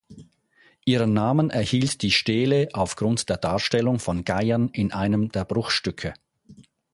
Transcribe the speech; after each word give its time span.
Ihren 0.83 1.13
Namen 1.13 1.51
erhielt 1.51 2.01
die 2.01 2.09
Stele 2.09 2.69
aufgrund 2.73 3.29
der 3.29 3.37
Darstellung 3.37 3.99
von 3.99 4.25
Geiern 4.25 4.69
in 4.69 4.91
einem 4.93 5.29
der 5.31 5.45
Bruchstücke. 5.45 6.15